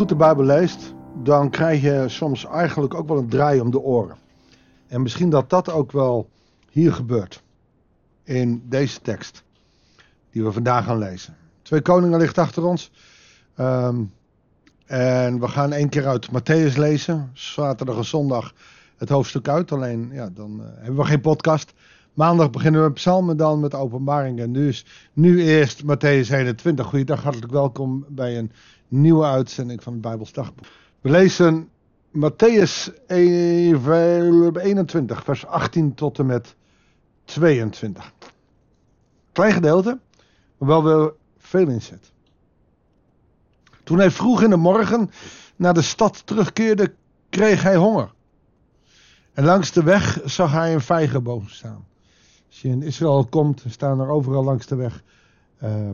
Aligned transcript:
goed 0.00 0.08
de 0.08 0.16
Bijbel 0.16 0.44
leest, 0.44 0.94
dan 1.22 1.50
krijg 1.50 1.82
je 1.82 2.04
soms 2.06 2.44
eigenlijk 2.44 2.94
ook 2.94 3.08
wel 3.08 3.18
een 3.18 3.28
draai 3.28 3.60
om 3.60 3.70
de 3.70 3.80
oren. 3.80 4.16
En 4.86 5.02
misschien 5.02 5.30
dat 5.30 5.50
dat 5.50 5.70
ook 5.70 5.92
wel 5.92 6.30
hier 6.70 6.92
gebeurt. 6.92 7.42
In 8.24 8.62
deze 8.68 9.00
tekst. 9.00 9.44
Die 10.30 10.44
we 10.44 10.52
vandaag 10.52 10.84
gaan 10.84 10.98
lezen. 10.98 11.36
Twee 11.62 11.82
koningen 11.82 12.18
ligt 12.18 12.38
achter 12.38 12.64
ons. 12.64 12.92
Ehm, 13.54 14.02
en 14.86 15.40
we 15.40 15.48
gaan 15.48 15.72
één 15.72 15.88
keer 15.88 16.06
uit 16.06 16.28
Matthäus 16.28 16.76
lezen. 16.76 17.30
Zaterdag 17.32 17.96
en 17.96 18.04
zondag 18.04 18.52
het 18.96 19.08
hoofdstuk 19.08 19.48
uit. 19.48 19.72
Alleen 19.72 20.10
ja, 20.12 20.30
dan 20.34 20.60
uh, 20.60 20.66
hebben 20.74 20.96
we 20.96 21.04
geen 21.04 21.20
podcast. 21.20 21.72
Maandag 22.20 22.50
beginnen 22.50 22.84
we 22.84 22.92
psalmen 22.92 23.36
dan 23.36 23.60
met 23.60 23.74
openbaringen. 23.74 24.52
Dus 24.52 24.84
nu 25.12 25.42
eerst 25.42 25.82
Matthäus 25.82 26.30
21. 26.30 26.86
Goeiedag, 26.86 27.22
hartelijk 27.22 27.52
welkom 27.52 28.04
bij 28.08 28.38
een 28.38 28.52
nieuwe 28.88 29.24
uitzending 29.24 29.82
van 29.82 29.92
het 29.92 30.02
Bijbelsdagboek. 30.02 30.66
We 31.00 31.10
lezen 31.10 31.68
Matthäus 32.16 32.88
21, 33.06 35.24
vers 35.24 35.46
18 35.46 35.94
tot 35.94 36.18
en 36.18 36.26
met 36.26 36.54
22. 37.24 38.12
Klein 39.32 39.52
gedeelte, 39.52 39.98
maar 40.58 40.82
wel 40.82 41.16
veel 41.38 41.68
inzet. 41.68 42.12
Toen 43.84 43.98
hij 43.98 44.10
vroeg 44.10 44.42
in 44.42 44.50
de 44.50 44.56
morgen 44.56 45.10
naar 45.56 45.74
de 45.74 45.82
stad 45.82 46.26
terugkeerde, 46.26 46.94
kreeg 47.28 47.62
hij 47.62 47.76
honger. 47.76 48.12
En 49.32 49.44
langs 49.44 49.72
de 49.72 49.82
weg 49.82 50.20
zag 50.24 50.52
hij 50.52 50.74
een 50.74 50.80
vijgenboom 50.80 51.48
staan. 51.48 51.88
Als 52.50 52.62
je 52.62 52.68
in 52.68 52.82
Israël 52.82 53.26
komt, 53.26 53.64
staan 53.68 54.00
er 54.00 54.08
overal 54.08 54.44
langs 54.44 54.66
de 54.66 54.74
weg 54.74 55.02
uh, 55.62 55.90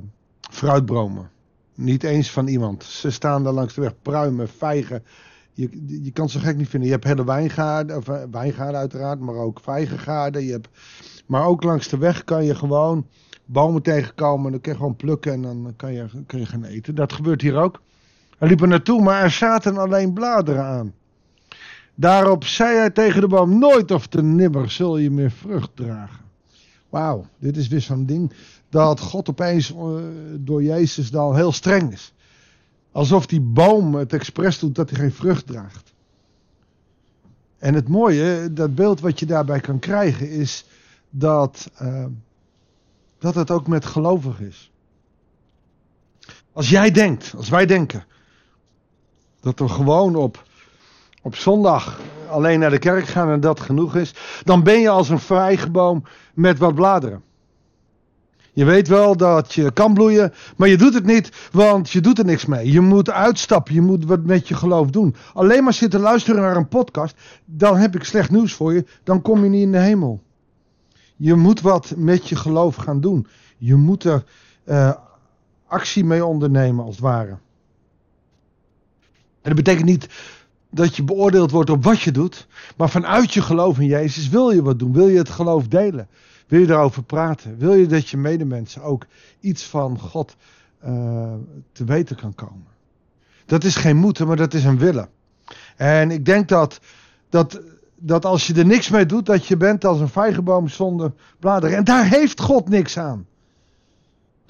fruitbomen. 0.50 1.30
Niet 1.74 2.04
eens 2.04 2.30
van 2.30 2.46
iemand. 2.46 2.84
Ze 2.84 3.10
staan 3.10 3.44
daar 3.44 3.52
langs 3.52 3.74
de 3.74 3.80
weg, 3.80 3.94
pruimen, 4.02 4.48
vijgen. 4.48 5.04
Je, 5.52 5.68
je 6.02 6.10
kan 6.10 6.28
ze 6.28 6.38
gek 6.38 6.56
niet 6.56 6.68
vinden. 6.68 6.88
Je 6.88 6.94
hebt 6.94 7.06
hele 7.06 7.24
wijngaarden, 7.24 7.96
of, 7.96 8.06
wijngaarden 8.30 8.80
uiteraard, 8.80 9.20
maar 9.20 9.34
ook 9.34 9.60
vijgengaarden. 9.60 10.44
Je 10.44 10.52
hebt, 10.52 10.68
maar 11.26 11.44
ook 11.44 11.62
langs 11.62 11.88
de 11.88 11.98
weg 11.98 12.24
kan 12.24 12.44
je 12.44 12.54
gewoon 12.54 13.06
bomen 13.44 13.82
tegenkomen. 13.82 14.50
Dan 14.50 14.60
kun 14.60 14.72
je 14.72 14.78
gewoon 14.78 14.96
plukken 14.96 15.32
en 15.32 15.42
dan 15.42 15.74
kan 15.76 15.92
je 16.40 16.46
gaan 16.46 16.64
eten. 16.64 16.94
Dat 16.94 17.12
gebeurt 17.12 17.42
hier 17.42 17.56
ook. 17.56 17.82
Hij 18.38 18.48
liep 18.48 18.60
er 18.60 18.68
naartoe, 18.68 19.02
maar 19.02 19.22
er 19.22 19.30
zaten 19.30 19.76
alleen 19.76 20.12
bladeren 20.12 20.64
aan. 20.64 20.94
Daarop 21.94 22.44
zei 22.44 22.76
hij 22.76 22.90
tegen 22.90 23.20
de 23.20 23.28
boom: 23.28 23.58
Nooit 23.58 23.90
of 23.90 24.06
te 24.06 24.22
nimmer 24.22 24.70
zul 24.70 24.98
je 24.98 25.10
meer 25.10 25.30
vrucht 25.30 25.70
dragen. 25.74 26.25
Wauw, 26.96 27.26
dit 27.38 27.56
is 27.56 27.68
weer 27.68 27.80
zo'n 27.80 28.06
ding 28.06 28.32
dat 28.68 29.00
God 29.00 29.28
opeens 29.28 29.70
uh, 29.70 29.96
door 30.38 30.62
Jezus 30.62 31.10
dan 31.10 31.34
heel 31.34 31.52
streng 31.52 31.92
is. 31.92 32.12
Alsof 32.92 33.26
die 33.26 33.40
boom 33.40 33.94
het 33.94 34.12
expres 34.12 34.58
doet 34.58 34.74
dat 34.74 34.90
hij 34.90 34.98
geen 34.98 35.12
vrucht 35.12 35.46
draagt. 35.46 35.92
En 37.58 37.74
het 37.74 37.88
mooie, 37.88 38.52
dat 38.52 38.74
beeld 38.74 39.00
wat 39.00 39.18
je 39.18 39.26
daarbij 39.26 39.60
kan 39.60 39.78
krijgen, 39.78 40.30
is 40.30 40.64
dat, 41.10 41.70
uh, 41.82 42.06
dat 43.18 43.34
het 43.34 43.50
ook 43.50 43.66
met 43.66 43.84
gelovig 43.84 44.40
is. 44.40 44.70
Als 46.52 46.68
jij 46.68 46.90
denkt, 46.90 47.34
als 47.36 47.48
wij 47.48 47.66
denken, 47.66 48.04
dat 49.40 49.58
we 49.58 49.68
gewoon 49.68 50.14
op, 50.16 50.44
op 51.22 51.34
zondag 51.34 52.00
alleen 52.28 52.58
naar 52.58 52.70
de 52.70 52.78
kerk 52.78 53.06
gaan 53.06 53.30
en 53.30 53.40
dat 53.40 53.60
genoeg 53.60 53.96
is, 53.96 54.14
dan 54.44 54.62
ben 54.62 54.80
je 54.80 54.88
als 54.88 55.08
een 55.08 55.18
vijgenboom 55.18 56.02
met 56.34 56.58
wat 56.58 56.74
bladeren. 56.74 57.22
Je 58.52 58.64
weet 58.64 58.88
wel 58.88 59.16
dat 59.16 59.52
je 59.52 59.72
kan 59.72 59.94
bloeien, 59.94 60.32
maar 60.56 60.68
je 60.68 60.76
doet 60.76 60.94
het 60.94 61.04
niet, 61.04 61.48
want 61.52 61.90
je 61.90 62.00
doet 62.00 62.18
er 62.18 62.24
niks 62.24 62.46
mee. 62.46 62.72
Je 62.72 62.80
moet 62.80 63.10
uitstappen, 63.10 63.74
je 63.74 63.80
moet 63.80 64.04
wat 64.04 64.24
met 64.24 64.48
je 64.48 64.54
geloof 64.54 64.90
doen. 64.90 65.14
Alleen 65.34 65.64
maar 65.64 65.72
zitten 65.72 66.00
luisteren 66.00 66.40
naar 66.40 66.56
een 66.56 66.68
podcast, 66.68 67.16
dan 67.44 67.76
heb 67.76 67.94
ik 67.94 68.04
slecht 68.04 68.30
nieuws 68.30 68.54
voor 68.54 68.74
je, 68.74 68.84
dan 69.02 69.22
kom 69.22 69.42
je 69.42 69.48
niet 69.48 69.62
in 69.62 69.72
de 69.72 69.78
hemel. 69.78 70.22
Je 71.16 71.34
moet 71.34 71.60
wat 71.60 71.94
met 71.96 72.28
je 72.28 72.36
geloof 72.36 72.76
gaan 72.76 73.00
doen. 73.00 73.26
Je 73.58 73.74
moet 73.74 74.04
er 74.04 74.24
uh, 74.64 74.92
actie 75.66 76.04
mee 76.04 76.24
ondernemen, 76.24 76.84
als 76.84 76.94
het 76.94 77.04
ware. 77.04 77.38
En 79.42 79.54
dat 79.54 79.64
betekent 79.64 79.86
niet 79.86 80.08
dat 80.70 80.96
je 80.96 81.02
beoordeeld 81.02 81.50
wordt 81.50 81.70
op 81.70 81.84
wat 81.84 82.00
je 82.00 82.10
doet, 82.10 82.46
maar 82.76 82.90
vanuit 82.90 83.34
je 83.34 83.42
geloof 83.42 83.78
in 83.78 83.86
Jezus 83.86 84.28
wil 84.28 84.50
je 84.50 84.62
wat 84.62 84.78
doen, 84.78 84.92
wil 84.92 85.08
je 85.08 85.18
het 85.18 85.28
geloof 85.28 85.68
delen. 85.68 86.08
Wil 86.46 86.60
je 86.60 86.66
daarover 86.66 87.02
praten? 87.02 87.58
Wil 87.58 87.74
je 87.74 87.86
dat 87.86 88.08
je 88.08 88.16
medemensen 88.16 88.82
ook 88.82 89.06
iets 89.40 89.64
van 89.64 89.98
God 89.98 90.36
uh, 90.84 91.32
te 91.72 91.84
weten 91.84 92.16
kan 92.16 92.34
komen? 92.34 92.66
Dat 93.46 93.64
is 93.64 93.76
geen 93.76 93.96
moeten, 93.96 94.26
maar 94.26 94.36
dat 94.36 94.54
is 94.54 94.64
een 94.64 94.78
willen. 94.78 95.08
En 95.76 96.10
ik 96.10 96.24
denk 96.24 96.48
dat, 96.48 96.80
dat, 97.28 97.60
dat 97.96 98.24
als 98.24 98.46
je 98.46 98.54
er 98.54 98.66
niks 98.66 98.88
mee 98.88 99.06
doet, 99.06 99.26
dat 99.26 99.46
je 99.46 99.56
bent 99.56 99.84
als 99.84 100.00
een 100.00 100.08
vijgenboom 100.08 100.68
zonder 100.68 101.12
bladeren. 101.40 101.76
En 101.76 101.84
daar 101.84 102.08
heeft 102.08 102.40
God 102.40 102.68
niks 102.68 102.98
aan. 102.98 103.26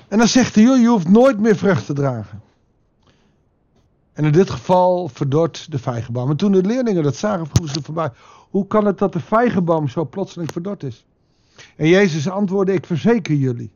En 0.08 0.18
dan 0.18 0.28
zegt 0.28 0.54
hij, 0.54 0.64
joh, 0.64 0.80
je 0.80 0.88
hoeft 0.88 1.08
nooit 1.08 1.38
meer 1.40 1.56
vrucht 1.56 1.86
te 1.86 1.92
dragen. 1.92 2.40
En 4.16 4.24
in 4.24 4.32
dit 4.32 4.50
geval 4.50 5.08
verdort 5.08 5.70
de 5.70 5.78
vijgenboom. 5.78 6.30
En 6.30 6.36
toen 6.36 6.52
de 6.52 6.62
leerlingen 6.62 7.02
dat 7.02 7.16
zagen, 7.16 7.46
vroegen 7.46 7.74
ze 7.74 7.82
voorbij, 7.82 8.10
hoe 8.50 8.66
kan 8.66 8.86
het 8.86 8.98
dat 8.98 9.12
de 9.12 9.20
vijgenboom 9.20 9.88
zo 9.88 10.04
plotseling 10.04 10.52
verdord 10.52 10.82
is? 10.82 11.06
En 11.76 11.88
Jezus 11.88 12.28
antwoordde, 12.28 12.72
ik 12.72 12.86
verzeker 12.86 13.34
jullie. 13.34 13.70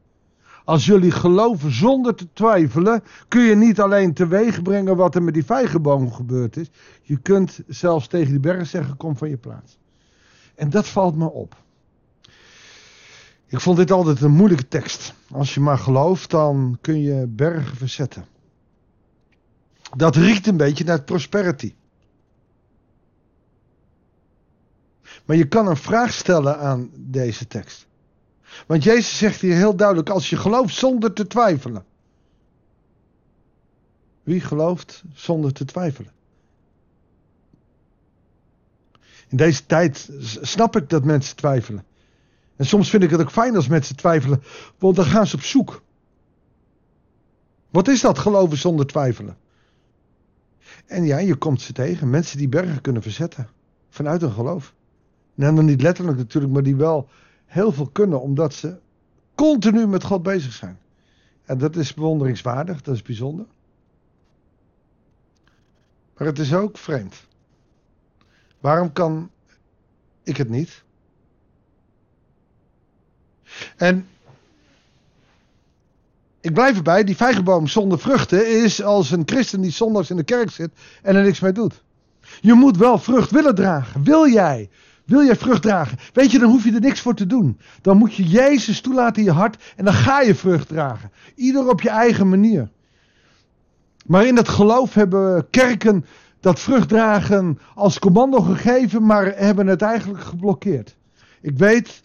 Als 0.65 0.87
jullie 0.87 1.11
geloven 1.11 1.73
zonder 1.73 2.15
te 2.15 2.27
twijfelen, 2.33 3.03
kun 3.29 3.43
je 3.43 3.55
niet 3.55 3.81
alleen 3.81 4.15
teweeg 4.15 4.63
brengen 4.63 4.97
wat 4.97 5.15
er 5.15 5.23
met 5.23 5.35
die 5.35 5.45
vijgenboom 5.45 6.13
gebeurd 6.13 6.57
is. 6.57 6.71
Je 7.03 7.17
kunt 7.17 7.61
zelfs 7.67 8.07
tegen 8.07 8.31
die 8.31 8.41
berg 8.41 8.67
zeggen, 8.67 8.97
kom 8.97 9.17
van 9.17 9.29
je 9.29 9.37
plaats. 9.37 9.79
En 10.55 10.71
dat 10.71 10.87
valt 10.87 11.17
me 11.17 11.31
op. 11.31 11.57
Ik 13.47 13.61
vond 13.61 13.77
dit 13.77 13.91
altijd 13.91 14.21
een 14.21 14.31
moeilijke 14.31 14.69
tekst. 14.69 15.15
Als 15.31 15.55
je 15.55 15.61
maar 15.61 15.79
gelooft, 15.79 16.31
dan 16.31 16.79
kun 16.81 17.01
je 17.01 17.27
bergen 17.27 17.77
verzetten. 17.77 18.25
Dat 19.97 20.17
riekt 20.17 20.47
een 20.47 20.57
beetje 20.57 20.85
naar 20.85 21.03
prosperity. 21.03 21.75
Maar 25.25 25.37
je 25.37 25.49
kan 25.49 25.67
een 25.67 25.77
vraag 25.77 26.13
stellen 26.13 26.59
aan 26.59 26.91
deze 26.95 27.47
tekst. 27.47 27.87
Want 28.67 28.83
Jezus 28.83 29.19
zegt 29.19 29.41
hier 29.41 29.55
heel 29.55 29.77
duidelijk: 29.77 30.09
als 30.09 30.31
je 30.31 30.37
gelooft 30.37 30.75
zonder 30.75 31.13
te 31.13 31.27
twijfelen. 31.27 31.85
Wie 34.23 34.41
gelooft 34.41 35.03
zonder 35.15 35.53
te 35.53 35.65
twijfelen? 35.65 36.13
In 39.29 39.37
deze 39.37 39.67
tijd 39.67 40.11
snap 40.41 40.77
ik 40.77 40.89
dat 40.89 41.05
mensen 41.05 41.37
twijfelen. 41.37 41.85
En 42.57 42.67
soms 42.67 42.91
vind 42.91 43.03
ik 43.03 43.11
het 43.11 43.21
ook 43.21 43.31
fijn 43.31 43.57
als 43.57 43.69
mensen 43.69 43.97
twijfelen, 43.97 44.43
want 44.79 44.97
dan 44.97 45.05
gaan 45.05 45.27
ze 45.27 45.37
op 45.37 45.43
zoek. 45.43 45.83
Wat 47.71 47.89
is 47.89 48.01
dat 48.01 48.19
geloven 48.19 48.59
zonder 48.59 48.87
twijfelen? 48.87 49.37
En 50.87 51.05
ja, 51.05 51.19
je 51.19 51.35
komt 51.37 51.61
ze 51.61 51.73
tegen. 51.73 52.11
Mensen 52.11 52.39
die 52.39 52.49
bergen 52.49 52.81
kunnen 52.81 53.03
verzetten. 53.03 53.49
Vanuit 53.89 54.21
hun 54.21 54.33
geloof. 54.33 54.75
En 55.37 55.55
dan 55.55 55.65
niet 55.65 55.83
letterlijk 55.83 56.19
natuurlijk, 56.19 56.53
maar 56.53 56.63
die 56.63 56.77
wel 56.77 57.09
heel 57.47 57.73
veel 57.73 57.89
kunnen, 57.89 58.21
omdat 58.21 58.55
ze 58.55 58.79
continu 59.35 59.87
met 59.87 60.05
God 60.05 60.23
bezig 60.23 60.53
zijn. 60.53 60.79
En 61.45 61.59
dat 61.59 61.77
is 61.77 61.95
bewonderingswaardig, 61.95 62.83
dat 62.83 62.95
is 62.95 63.03
bijzonder. 63.03 63.47
Maar 66.17 66.27
het 66.27 66.39
is 66.39 66.55
ook 66.55 66.79
vreemd. 66.79 67.27
Waarom 68.61 68.93
kan 68.93 69.31
ik 70.23 70.37
het 70.37 70.49
niet? 70.49 70.85
En 73.77 74.07
ik 76.41 76.55
blijf 76.55 76.77
erbij, 76.77 77.05
die 77.05 77.17
vijgenboom 77.17 77.67
zonder 77.67 77.99
vruchten 77.99 78.63
is 78.63 78.83
als 78.83 79.11
een 79.11 79.23
christen 79.25 79.61
die 79.61 79.71
zondags 79.71 80.11
in 80.11 80.17
de 80.17 80.25
kerk 80.25 80.51
zit 80.51 80.71
en 81.03 81.17
er 81.17 81.23
niks 81.23 81.41
mee 81.41 81.53
doet. 81.53 81.83
Je 82.41 82.55
moet 82.55 82.77
wel 82.77 82.99
vrucht 82.99 83.31
willen 83.31 83.55
dragen. 83.55 84.05
Wil 84.05 84.29
jij 84.29 84.69
wil 85.11 85.25
jij 85.25 85.37
vrucht 85.37 85.63
dragen? 85.63 85.99
Weet 86.13 86.31
je, 86.31 86.39
dan 86.39 86.51
hoef 86.51 86.65
je 86.65 86.73
er 86.73 86.81
niks 86.81 87.01
voor 87.01 87.15
te 87.15 87.27
doen. 87.27 87.59
Dan 87.83 87.97
moet 87.97 88.15
je 88.15 88.29
Jezus 88.29 88.81
toelaten 88.81 89.23
in 89.23 89.29
je 89.29 89.35
hart 89.35 89.73
en 89.77 89.85
dan 89.85 89.95
ga 89.95 90.21
je 90.21 90.35
vrucht 90.35 90.69
dragen. 90.69 91.11
Ieder 91.35 91.69
op 91.69 91.81
je 91.81 91.89
eigen 91.89 92.29
manier. 92.29 92.71
Maar 94.07 94.27
in 94.27 94.37
het 94.37 94.49
geloof 94.49 94.95
hebben 94.95 95.51
kerken 95.51 96.05
dat 96.41 96.61
vruchtdragen 96.61 97.59
als 97.75 97.99
commando 97.99 98.41
gegeven, 98.41 99.07
maar 99.07 99.37
hebben 99.37 99.67
het 99.67 99.83
eigenlijk 99.83 100.25
geblokkeerd. 100.25 100.97
Ik 101.41 101.59
weet 101.59 102.03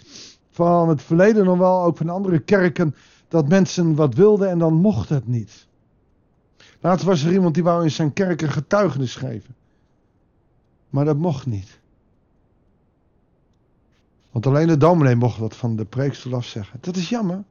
van 0.52 0.90
het 0.90 1.02
verleden 1.02 1.46
nog 1.46 1.58
wel, 1.58 1.84
ook 1.84 1.98
van 1.98 2.10
andere 2.10 2.40
kerken, 2.40 2.96
dat 3.36 3.48
mensen 3.48 3.96
wat 3.96 4.14
wilden 4.14 4.50
en 4.50 4.60
dan 4.60 4.74
mocht 4.74 5.10
het 5.10 5.28
niet. 5.28 5.68
Laatst 6.80 7.06
was 7.06 7.24
er 7.24 7.32
iemand 7.32 7.54
die 7.54 7.64
wou 7.64 7.84
in 7.84 7.92
zijn 7.92 8.14
kerk 8.14 8.42
een 8.42 8.52
getuigenis 8.52 9.16
geven. 9.16 9.56
Maar 10.90 11.06
dat 11.06 11.18
mocht 11.18 11.46
niet. 11.46 11.80
Want 14.32 14.46
alleen 14.46 14.68
de 14.68 14.78
dominee 14.78 15.16
mocht 15.16 15.38
wat 15.38 15.56
van 15.56 15.76
de 15.76 15.86
preekstoel 15.86 16.34
afzeggen. 16.34 16.80
Dat 16.82 16.96
is 16.96 17.10
jammer. 17.10 17.44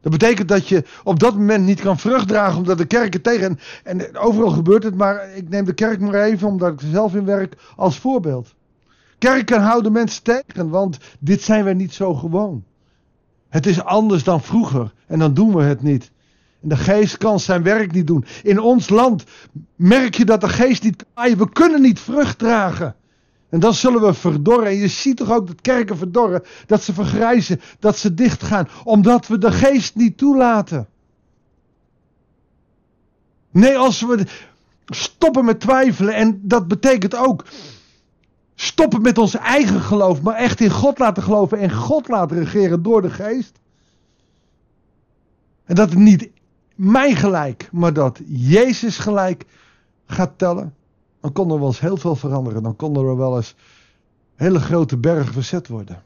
Dat 0.00 0.12
betekent 0.12 0.48
dat 0.48 0.68
je 0.68 0.84
op 1.04 1.18
dat 1.18 1.34
moment 1.34 1.64
niet 1.64 1.80
kan 1.80 1.98
vrucht 1.98 2.28
dragen 2.28 2.58
omdat 2.58 2.78
de 2.78 2.86
kerken 2.86 3.22
tegen. 3.22 3.58
En, 3.84 4.16
overal 4.16 4.50
gebeurt 4.50 4.82
het, 4.82 4.94
maar 4.94 5.30
ik 5.34 5.48
neem 5.48 5.64
de 5.64 5.74
kerk 5.74 6.00
maar 6.00 6.14
even 6.14 6.48
omdat 6.48 6.72
ik 6.72 6.80
er 6.80 6.90
zelf 6.90 7.14
in 7.14 7.24
werk 7.24 7.56
als 7.76 7.98
voorbeeld. 7.98 8.54
Kerken 9.18 9.62
houden 9.62 9.92
mensen 9.92 10.22
tegen, 10.22 10.68
want 10.68 10.98
dit 11.18 11.42
zijn 11.42 11.64
wij 11.64 11.74
niet 11.74 11.94
zo 11.94 12.14
gewoon. 12.14 12.64
Het 13.50 13.66
is 13.66 13.82
anders 13.82 14.24
dan 14.24 14.42
vroeger 14.42 14.92
en 15.06 15.18
dan 15.18 15.34
doen 15.34 15.54
we 15.54 15.62
het 15.62 15.82
niet. 15.82 16.10
En 16.62 16.68
de 16.68 16.76
geest 16.76 17.16
kan 17.16 17.40
zijn 17.40 17.62
werk 17.62 17.92
niet 17.92 18.06
doen. 18.06 18.24
In 18.42 18.60
ons 18.60 18.88
land 18.88 19.24
merk 19.76 20.14
je 20.14 20.24
dat 20.24 20.40
de 20.40 20.48
geest 20.48 20.82
niet. 20.82 21.04
We 21.14 21.50
kunnen 21.52 21.80
niet 21.80 22.00
vrucht 22.00 22.38
dragen. 22.38 22.94
En 23.48 23.60
dan 23.60 23.74
zullen 23.74 24.00
we 24.02 24.14
verdorren. 24.14 24.66
En 24.66 24.76
je 24.76 24.88
ziet 24.88 25.16
toch 25.16 25.32
ook 25.32 25.46
dat 25.46 25.60
kerken 25.60 25.96
verdorren. 25.96 26.42
Dat 26.66 26.82
ze 26.82 26.92
vergrijzen. 26.92 27.60
Dat 27.78 27.98
ze 27.98 28.14
dichtgaan. 28.14 28.68
Omdat 28.84 29.26
we 29.26 29.38
de 29.38 29.52
geest 29.52 29.94
niet 29.94 30.18
toelaten. 30.18 30.88
Nee, 33.50 33.76
als 33.76 34.00
we 34.00 34.26
stoppen 34.86 35.44
met 35.44 35.60
twijfelen. 35.60 36.14
En 36.14 36.40
dat 36.42 36.68
betekent 36.68 37.16
ook 37.16 37.44
stoppen 38.60 39.02
met 39.02 39.18
ons 39.18 39.34
eigen 39.34 39.80
geloof. 39.80 40.22
Maar 40.22 40.34
echt 40.34 40.60
in 40.60 40.70
God 40.70 40.98
laten 40.98 41.22
geloven. 41.22 41.58
En 41.58 41.72
God 41.72 42.08
laten 42.08 42.38
regeren 42.38 42.82
door 42.82 43.02
de 43.02 43.10
geest. 43.10 43.58
En 45.64 45.74
dat 45.74 45.90
het 45.90 45.98
niet 45.98 46.30
mij 46.74 47.14
gelijk, 47.14 47.68
maar 47.72 47.92
dat 47.92 48.20
Jezus 48.26 48.98
gelijk 48.98 49.44
gaat 50.06 50.38
tellen 50.38 50.74
dan 51.20 51.32
kon 51.32 51.50
er 51.50 51.58
wel 51.58 51.66
eens 51.66 51.80
heel 51.80 51.96
veel 51.96 52.16
veranderen. 52.16 52.62
Dan 52.62 52.76
konden 52.76 53.06
er 53.06 53.16
wel 53.16 53.36
eens 53.36 53.54
hele 54.36 54.60
grote 54.60 54.96
bergen 54.96 55.32
verzet 55.32 55.68
worden. 55.68 56.02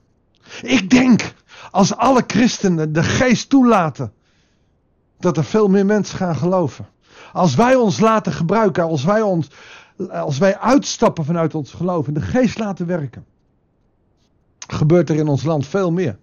Ik 0.63 0.91
denk, 0.91 1.35
als 1.71 1.97
alle 1.97 2.25
christenen 2.27 2.93
de 2.93 3.03
geest 3.03 3.49
toelaten, 3.49 4.13
dat 5.19 5.37
er 5.37 5.45
veel 5.45 5.69
meer 5.69 5.87
mensen 5.87 6.19
gaan 6.19 6.37
geloven. 6.37 6.89
Als 7.33 7.55
wij 7.55 7.75
ons 7.75 8.01
laten 8.01 8.33
gebruiken, 8.33 8.85
als 8.85 9.05
wij, 9.05 9.23
ons, 9.23 9.49
als 10.11 10.39
wij 10.39 10.59
uitstappen 10.59 11.25
vanuit 11.25 11.55
ons 11.55 11.73
geloof 11.73 12.07
en 12.07 12.15
de 12.15 12.21
geest 12.21 12.59
laten 12.59 12.87
werken, 12.87 13.25
gebeurt 14.59 15.11
er 15.11 15.17
in 15.17 15.29
ons 15.29 15.43
land 15.43 15.67
veel 15.67 15.93
meer. 15.93 16.19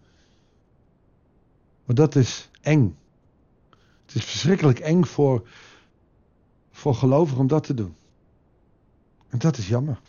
Maar 1.85 1.95
dat 1.95 2.15
is 2.15 2.49
eng. 2.61 2.97
Het 4.05 4.15
is 4.15 4.25
verschrikkelijk 4.25 4.79
eng 4.79 5.03
voor, 5.03 5.47
voor 6.71 6.95
gelovigen 6.95 7.39
om 7.39 7.47
dat 7.47 7.63
te 7.63 7.73
doen. 7.73 7.95
En 9.29 9.37
dat 9.39 9.57
is 9.57 9.67
jammer. 9.67 9.99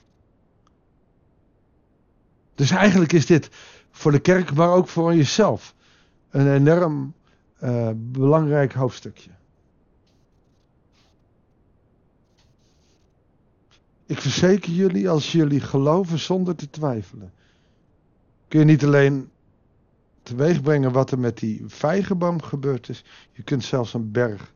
Dus 2.55 2.71
eigenlijk 2.71 3.13
is 3.13 3.27
dit 3.27 3.51
voor 3.91 4.13
de 4.13 4.21
kerk, 4.21 4.55
maar 4.55 4.71
ook 4.71 4.89
voor 4.89 5.15
jezelf, 5.15 5.75
een 6.31 6.53
enorm 6.53 7.15
uh, 7.63 7.91
belangrijk 7.95 8.73
hoofdstukje. 8.73 9.31
Ik 14.13 14.21
verzeker 14.21 14.73
jullie, 14.73 15.09
als 15.11 15.33
jullie 15.33 15.61
geloven 15.61 16.19
zonder 16.19 16.55
te 16.55 16.71
twijfelen, 16.71 17.33
kun 18.49 18.59
je 18.59 18.65
niet 18.65 18.85
alleen 18.85 19.31
teweegbrengen 20.23 20.93
wat 20.93 21.11
er 21.11 21.19
met 21.19 21.39
die 21.39 21.63
vijgenboom 21.67 22.43
gebeurd 22.43 22.89
is, 22.89 23.05
je 23.33 23.43
kunt 23.43 23.65
zelfs 23.65 23.95
een 23.95 24.11
berg 24.11 24.53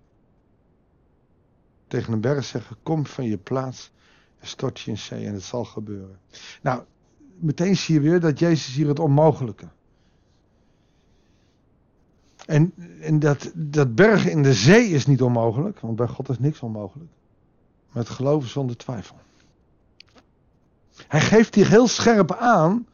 tegen 1.86 2.12
een 2.12 2.20
berg 2.20 2.44
zeggen: 2.44 2.76
Kom 2.82 3.06
van 3.06 3.24
je 3.24 3.38
plaats 3.38 3.92
stort 4.40 4.80
je 4.80 4.90
in 4.90 4.98
zee 4.98 5.26
en 5.26 5.32
het 5.32 5.42
zal 5.42 5.64
gebeuren. 5.64 6.18
Nou, 6.62 6.82
meteen 7.38 7.76
zie 7.76 7.94
je 7.94 8.00
weer 8.00 8.20
dat 8.20 8.38
Jezus 8.38 8.74
hier 8.74 8.88
het 8.88 8.98
onmogelijke. 8.98 9.68
En, 12.46 12.72
en 13.00 13.18
dat, 13.18 13.52
dat 13.54 13.94
bergen 13.94 14.30
in 14.30 14.42
de 14.42 14.54
zee 14.54 14.88
is 14.88 15.06
niet 15.06 15.22
onmogelijk, 15.22 15.80
want 15.80 15.96
bij 15.96 16.06
God 16.06 16.28
is 16.28 16.38
niks 16.38 16.60
onmogelijk. 16.60 17.10
Maar 17.92 18.02
het 18.02 18.12
geloven 18.12 18.48
zonder 18.48 18.76
twijfel. 18.76 19.16
Hij 21.08 21.20
geeft 21.20 21.54
hier 21.54 21.68
heel 21.68 21.88
scherp 21.88 22.34
aan 22.34 22.86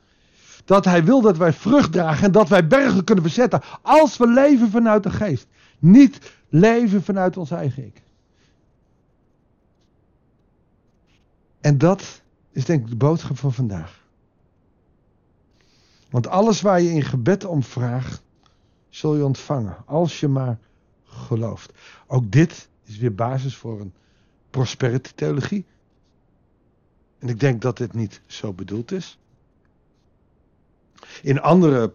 dat 0.64 0.84
hij 0.84 1.04
wil 1.04 1.20
dat 1.20 1.37
wij 1.37 1.52
vrucht 1.52 1.93
dragen 1.93 2.25
en 2.25 2.32
dat 2.32 2.49
wij 2.49 2.66
bergen 2.66 3.04
kunnen 3.04 3.25
verzetten 3.25 3.60
als 3.82 4.16
we 4.16 4.26
leven 4.26 4.70
vanuit 4.70 5.02
de 5.02 5.10
geest. 5.10 5.46
Niet 5.78 6.32
leven 6.49 7.02
vanuit 7.02 7.37
ons 7.37 7.50
eigen 7.50 7.87
ik. 7.87 8.02
En 11.60 11.78
dat 11.78 12.22
is 12.50 12.64
denk 12.64 12.82
ik 12.82 12.88
de 12.88 12.96
boodschap 12.96 13.38
van 13.38 13.52
vandaag. 13.52 14.00
Want 16.10 16.26
alles 16.26 16.60
waar 16.60 16.81
je 16.81 16.90
in 16.90 17.02
gebed 17.02 17.44
om 17.44 17.62
vraagt, 17.62 18.22
zul 18.88 19.16
je 19.16 19.25
ontvangen. 19.25 19.76
Als 19.87 20.20
je 20.20 20.28
maar 20.28 20.58
gelooft. 21.05 21.72
Ook 22.06 22.31
dit 22.31 22.69
is 22.84 22.98
weer 22.98 23.14
basis 23.14 23.56
voor 23.56 23.81
een 23.81 23.94
prosperity 24.50 25.10
theologie. 25.14 25.64
En 27.22 27.28
ik 27.28 27.40
denk 27.40 27.62
dat 27.62 27.76
dit 27.76 27.92
niet 27.92 28.20
zo 28.26 28.52
bedoeld 28.52 28.92
is. 28.92 29.19
In 31.22 31.40
andere 31.40 31.92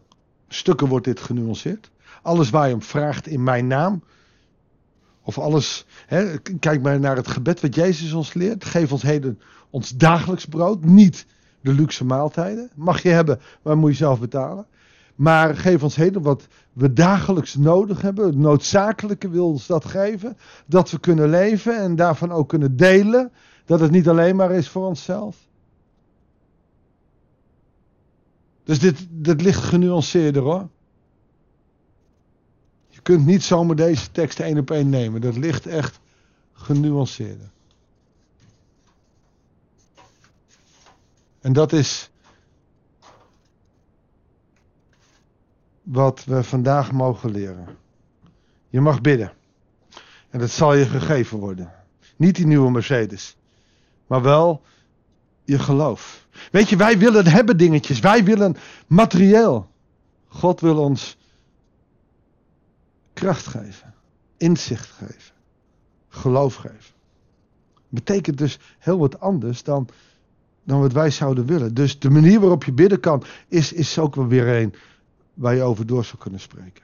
stukken 0.47 0.87
wordt 0.87 1.05
dit 1.05 1.19
genuanceerd. 1.19 1.89
Alles 2.21 2.49
waar 2.49 2.67
je 2.67 2.73
om 2.73 2.81
vraagt 2.81 3.27
in 3.27 3.43
mijn 3.43 3.67
naam, 3.67 4.03
of 5.21 5.37
alles, 5.39 5.85
hè, 6.05 6.37
kijk 6.59 6.81
maar 6.81 6.99
naar 6.99 7.15
het 7.15 7.27
gebed 7.27 7.61
wat 7.61 7.75
Jezus 7.75 8.13
ons 8.13 8.33
leert. 8.33 8.65
Geef 8.65 8.91
ons 8.91 9.01
heden 9.01 9.39
ons 9.69 9.89
dagelijks 9.89 10.45
brood, 10.45 10.85
niet 10.85 11.25
de 11.61 11.73
luxe 11.73 12.05
maaltijden. 12.05 12.69
Mag 12.75 13.01
je 13.01 13.09
hebben, 13.09 13.39
maar 13.61 13.77
moet 13.77 13.91
je 13.91 13.97
zelf 13.97 14.19
betalen. 14.19 14.65
Maar 15.15 15.55
geef 15.55 15.83
ons 15.83 15.95
heden 15.95 16.21
wat 16.21 16.47
we 16.73 16.93
dagelijks 16.93 17.55
nodig 17.55 18.01
hebben. 18.01 18.25
Het 18.25 18.37
noodzakelijke 18.37 19.29
wil 19.29 19.47
ons 19.47 19.67
dat 19.67 19.85
geven. 19.85 20.37
Dat 20.65 20.91
we 20.91 20.99
kunnen 20.99 21.29
leven 21.29 21.77
en 21.77 21.95
daarvan 21.95 22.31
ook 22.31 22.49
kunnen 22.49 22.77
delen. 22.77 23.31
Dat 23.67 23.79
het 23.79 23.91
niet 23.91 24.07
alleen 24.07 24.35
maar 24.35 24.51
is 24.51 24.69
voor 24.69 24.87
onszelf. 24.87 25.37
Dus 28.63 28.79
dit, 28.79 29.07
dit 29.09 29.41
ligt 29.41 29.63
genuanceerder 29.63 30.41
hoor 30.41 30.67
kunt 33.07 33.25
niet 33.25 33.43
zomaar 33.43 33.75
deze 33.75 34.11
tekst 34.11 34.39
één 34.39 34.57
op 34.57 34.71
één 34.71 34.89
nemen. 34.89 35.21
Dat 35.21 35.37
ligt 35.37 35.65
echt 35.65 35.99
genuanceerder. 36.53 37.49
En 41.39 41.53
dat 41.53 41.73
is 41.73 42.09
wat 45.83 46.23
we 46.25 46.43
vandaag 46.43 46.91
mogen 46.91 47.31
leren. 47.31 47.77
Je 48.69 48.81
mag 48.81 49.01
bidden. 49.01 49.33
En 50.29 50.39
dat 50.39 50.49
zal 50.49 50.73
je 50.73 50.85
gegeven 50.85 51.37
worden. 51.37 51.73
Niet 52.15 52.35
die 52.35 52.45
nieuwe 52.45 52.71
Mercedes. 52.71 53.36
Maar 54.07 54.21
wel 54.21 54.61
je 55.43 55.59
geloof. 55.59 56.27
Weet 56.51 56.69
je, 56.69 56.75
wij 56.75 56.97
willen 56.97 57.27
hebben 57.27 57.57
dingetjes. 57.57 57.99
Wij 57.99 58.23
willen 58.23 58.55
materieel. 58.87 59.69
God 60.27 60.61
wil 60.61 60.77
ons 60.77 61.17
kracht 63.13 63.47
geven, 63.47 63.93
inzicht 64.37 64.89
geven, 64.89 65.33
geloof 66.07 66.55
geven. 66.55 66.95
Betekent 67.89 68.37
dus 68.37 68.59
heel 68.79 68.97
wat 68.97 69.19
anders 69.19 69.63
dan, 69.63 69.87
dan 70.63 70.79
wat 70.79 70.93
wij 70.93 71.09
zouden 71.09 71.45
willen. 71.45 71.73
Dus 71.73 71.99
de 71.99 72.09
manier 72.09 72.39
waarop 72.39 72.63
je 72.63 72.71
bidden 72.71 72.99
kan, 72.99 73.23
is, 73.47 73.73
is 73.73 73.99
ook 73.99 74.15
wel 74.15 74.27
weer 74.27 74.47
een 74.47 74.73
waar 75.33 75.55
je 75.55 75.61
over 75.61 75.85
door 75.85 76.05
zou 76.05 76.17
kunnen 76.17 76.39
spreken. 76.39 76.83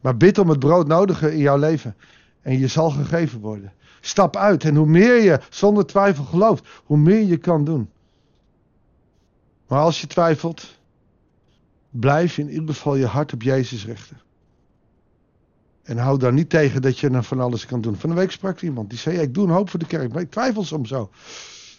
Maar 0.00 0.16
bid 0.16 0.38
om 0.38 0.48
het 0.48 0.58
broodnodige 0.58 1.32
in 1.32 1.38
jouw 1.38 1.58
leven 1.58 1.96
en 2.42 2.58
je 2.58 2.66
zal 2.66 2.90
gegeven 2.90 3.40
worden. 3.40 3.72
Stap 4.00 4.36
uit 4.36 4.64
en 4.64 4.76
hoe 4.76 4.86
meer 4.86 5.22
je 5.22 5.40
zonder 5.50 5.86
twijfel 5.86 6.24
gelooft, 6.24 6.66
hoe 6.84 6.98
meer 6.98 7.22
je 7.22 7.36
kan 7.36 7.64
doen. 7.64 7.90
Maar 9.66 9.80
als 9.80 10.00
je 10.00 10.06
twijfelt, 10.06 10.78
blijf 11.90 12.38
in 12.38 12.50
ieder 12.50 12.74
geval 12.74 12.96
je 12.96 13.06
hart 13.06 13.32
op 13.32 13.42
Jezus 13.42 13.86
richten. 13.86 14.20
En 15.82 15.98
hou 15.98 16.18
daar 16.18 16.32
niet 16.32 16.50
tegen 16.50 16.82
dat 16.82 16.98
je 16.98 17.10
er 17.10 17.22
van 17.22 17.40
alles 17.40 17.66
kan 17.66 17.80
doen. 17.80 17.96
Van 17.96 18.10
de 18.10 18.16
week 18.16 18.30
sprak 18.30 18.60
iemand 18.60 18.90
die 18.90 18.98
zei: 18.98 19.18
Ik 19.18 19.34
doe 19.34 19.44
een 19.46 19.52
hoop 19.52 19.70
voor 19.70 19.78
de 19.78 19.86
kerk, 19.86 20.12
maar 20.12 20.22
ik 20.22 20.30
twijfel 20.30 20.64
soms 20.64 20.88
zo. 20.88 21.10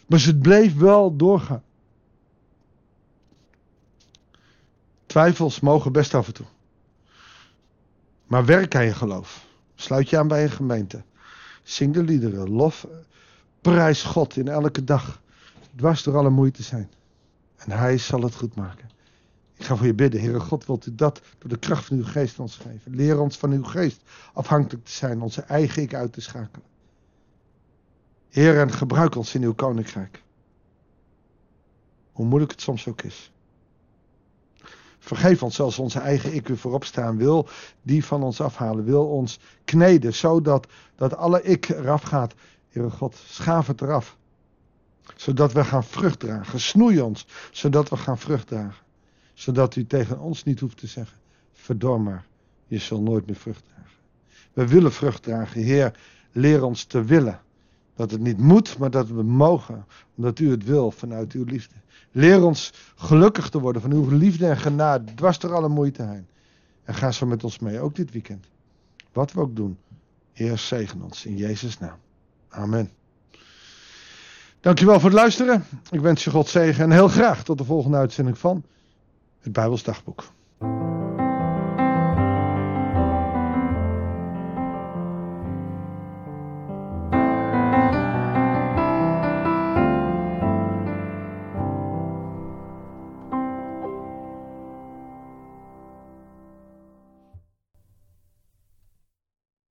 Maar 0.08 0.20
ze 0.20 0.38
bleef 0.38 0.76
wel 0.76 1.16
doorgaan. 1.16 1.64
Twijfels 5.06 5.60
mogen 5.60 5.92
best 5.92 6.14
af 6.14 6.28
en 6.28 6.34
toe. 6.34 6.46
Maar 8.28 8.46
werk 8.46 8.76
aan 8.76 8.86
je 8.86 8.94
geloof. 8.94 9.46
Sluit 9.76 10.10
je 10.10 10.18
aan 10.18 10.28
bij 10.28 10.44
een 10.44 10.52
gemeente. 10.52 11.04
Zing 11.68 11.94
de 11.94 12.04
liederen. 12.04 12.50
Lof, 12.50 12.88
prijs 13.62 14.04
God 14.04 14.38
in 14.38 14.48
elke 14.48 14.84
dag. 14.84 15.22
Dwars 15.76 16.04
door 16.04 16.18
alle 16.18 16.30
moeite 16.30 16.64
zijn. 16.64 16.90
En 17.56 17.72
Hij 17.72 17.98
zal 17.98 18.22
het 18.22 18.36
goed 18.36 18.56
maken. 18.56 18.90
Ik 19.56 19.66
ga 19.66 19.76
voor 19.76 19.86
je 19.86 19.94
bidden, 19.94 20.22
Heere 20.22 20.40
God, 20.40 20.66
wilt 20.66 20.86
u 20.86 20.96
dat 20.96 21.22
door 21.38 21.50
de 21.50 21.58
kracht 21.58 21.86
van 21.86 21.98
uw 21.98 22.04
geest 22.04 22.40
ons 22.40 22.56
geven. 22.56 22.96
Leer 22.96 23.20
ons 23.20 23.38
van 23.38 23.52
uw 23.52 23.64
geest 23.64 24.02
afhankelijk 24.34 24.86
te 24.86 24.92
zijn, 24.92 25.22
onze 25.22 25.42
eigen 25.42 25.82
ik 25.82 25.94
uit 25.94 26.14
te 26.14 26.22
schakelen. 26.22 26.68
Heer, 28.30 28.60
en 28.60 28.72
gebruik 28.72 29.16
ons 29.16 29.36
in 29.36 29.44
uw 29.44 29.54
koninkrijk. 29.54 30.24
Hoe 32.12 32.26
moeilijk 32.26 32.52
het 32.52 32.62
soms 32.62 32.88
ook 32.88 33.02
is. 33.02 33.32
Vergeef 35.08 35.44
ons 35.44 35.56
zelfs 35.56 35.80
onze 35.80 36.00
eigen 36.00 36.34
ik 36.34 36.48
weer 36.48 36.58
voorop 36.58 36.84
staan 36.84 37.18
wil, 37.18 37.48
die 37.82 38.06
van 38.06 38.24
ons 38.24 38.42
afhalen, 38.42 38.86
wil 38.86 39.06
ons 39.06 39.40
kneden, 39.64 40.14
zodat 40.14 40.68
dat 40.96 41.16
alle 41.16 41.44
ik 41.44 41.70
eraf 41.70 42.02
gaat. 42.02 42.34
Heere 42.70 42.90
God, 42.90 43.16
schaaf 43.26 43.68
het 43.68 43.82
eraf. 43.82 44.18
Zodat 45.16 45.54
we 45.54 45.64
gaan 45.64 45.84
vrucht 45.84 46.20
dragen. 46.20 46.60
Snoei 46.60 47.02
ons, 47.02 47.28
zodat 47.52 47.90
we 47.90 47.98
gaan 47.98 48.18
vrucht 48.18 48.48
dragen. 48.48 48.86
Zodat 49.34 49.76
u 49.76 49.86
tegen 49.86 50.20
ons 50.20 50.44
niet 50.44 50.60
hoeft 50.60 50.78
te 50.78 50.88
zeggen, 50.88 51.18
verdor 51.54 52.02
maar, 52.02 52.26
je 52.66 52.78
zal 52.78 53.02
nooit 53.02 53.26
meer 53.26 53.36
vrucht 53.36 53.64
dragen. 53.64 53.98
We 54.54 54.68
willen 54.68 54.94
vrucht 54.94 55.24
dragen, 55.24 55.62
Heer, 55.62 56.00
leer 56.32 56.64
ons 56.64 56.84
te 56.84 57.04
willen. 57.04 57.42
Dat 57.98 58.12
het 58.12 58.22
niet 58.22 58.38
moet, 58.38 58.77
maar 58.77 58.89
dat 58.89 59.08
we 59.08 59.24
mogen, 59.24 59.86
omdat 60.16 60.39
u 60.39 60.51
het 60.51 60.63
wil 60.63 60.92
vanuit 60.92 61.32
uw 61.34 61.44
liefde. 61.44 61.75
Leer 62.12 62.44
ons 62.44 62.74
gelukkig 62.96 63.50
te 63.50 63.60
worden 63.60 63.82
van 63.82 63.92
uw 63.92 64.10
liefde 64.10 64.48
en 64.48 64.58
genade, 64.58 65.13
dwars 65.13 65.39
door 65.39 65.54
alle 65.54 65.70
moeite 65.70 66.04
heen. 66.04 66.27
En 66.84 66.94
ga 66.94 67.12
zo 67.12 67.25
met 67.25 67.44
ons 67.44 67.60
mee, 67.60 67.80
ook 67.80 67.96
dit 67.96 68.12
weekend. 68.12 68.46
Wat 69.12 69.34
we 69.34 69.39
ook 69.39 69.56
doen, 69.56 69.77
Heer, 70.34 70.58
zegen 70.58 71.01
ons 71.01 71.25
in 71.25 71.38
Jezus' 71.38 71.80
naam. 71.80 71.98
Amen. 72.50 72.92
Dankjewel 74.60 75.00
voor 75.00 75.10
het 75.10 75.20
luisteren. 75.20 75.63
Ik 75.92 76.00
wens 76.00 76.24
je 76.24 76.30
God 76.30 76.48
zegen 76.48 76.84
en 76.84 76.92
heel 76.92 77.08
graag 77.08 77.44
tot 77.44 77.58
de 77.58 77.63
volgende 77.63 77.98
uitzending 77.98 78.38
van 78.38 78.63
het 79.39 79.54
Bijbels 79.54 79.84
Dagboek. 79.84 80.24